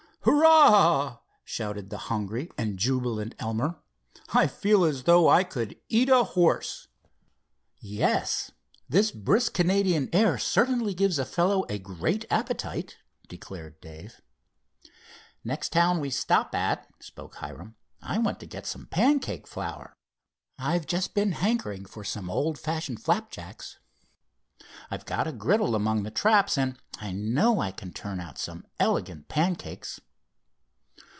"Hurrah!" 0.23 1.17
shouted 1.43 1.89
the 1.89 1.97
hungry 1.97 2.51
and 2.55 2.77
jubilant 2.77 3.33
Elmer. 3.39 3.79
"I 4.31 4.45
feel 4.45 4.85
as 4.85 4.99
if 4.99 5.07
I 5.09 5.43
could 5.43 5.77
eat 5.89 6.09
a 6.09 6.23
horse." 6.23 6.87
"Yes, 7.79 8.51
this 8.87 9.09
brisk 9.09 9.55
Canadian 9.55 10.09
air 10.13 10.37
certainly 10.37 10.93
gives 10.93 11.17
a 11.17 11.25
fellow 11.25 11.65
a 11.69 11.79
great 11.79 12.25
appetite," 12.29 12.97
declared 13.29 13.81
Dave. 13.81 14.21
"Next 15.43 15.69
town 15.69 15.99
we 15.99 16.11
stop 16.11 16.53
at," 16.53 16.87
spoke 16.99 17.37
Hiram, 17.37 17.75
"I 18.03 18.19
want 18.19 18.39
to 18.41 18.45
get 18.45 18.67
some 18.67 18.85
pancake 18.85 19.47
flour. 19.47 19.95
I've 20.59 20.81
been 20.85 20.87
just 20.87 21.15
hankering 21.17 21.85
for 21.85 22.03
some 22.03 22.29
old 22.29 22.59
fashioned 22.59 23.01
flapjacks. 23.01 23.79
I've 24.91 25.05
got 25.05 25.25
a 25.25 25.31
griddle 25.31 25.73
among 25.73 26.03
the 26.03 26.11
traps, 26.11 26.59
and 26.59 26.77
I 26.99 27.11
know 27.11 27.59
I 27.59 27.71
can 27.71 27.91
turn 27.91 28.19
out 28.19 28.37
some 28.37 28.67
elegant 28.79 29.27
pancakes." 29.27 29.99